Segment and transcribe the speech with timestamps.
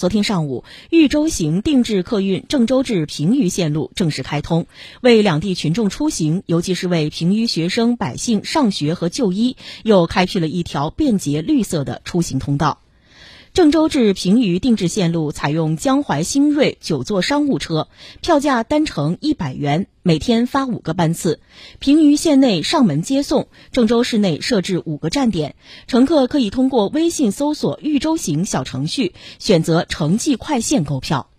[0.00, 4.64] 昨天上午，豫州行定制客运郑州至平舆线路正式开通，
[5.02, 12.78] 为两地群众出行，尤其是为平舆学生百姓上学和就医，又开辟了一条便捷绿色的出行通道。
[13.60, 17.88] 郑州至平舆定制线路采用江淮新锐九座商务车，
[18.22, 21.40] 票价单程一百元，每天发五个班次。
[21.78, 25.56] 平舆县内上门接送，郑州市内设置五个站点，
[25.86, 31.29] 乘客可以通过微信搜索“豫州行”小程序，选择城际快线购票。